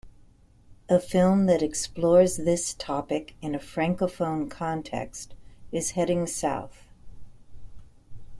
[0.89, 5.35] A film that explores this topic in a Francophone context
[5.71, 6.87] is "Heading South".